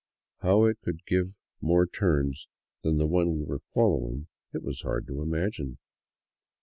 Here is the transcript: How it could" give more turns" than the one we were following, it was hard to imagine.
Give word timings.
How 0.39 0.65
it 0.65 0.79
could" 0.81 1.05
give 1.05 1.37
more 1.61 1.85
turns" 1.85 2.47
than 2.81 2.97
the 2.97 3.05
one 3.05 3.37
we 3.37 3.43
were 3.45 3.59
following, 3.59 4.25
it 4.51 4.63
was 4.63 4.81
hard 4.81 5.05
to 5.05 5.21
imagine. 5.21 5.77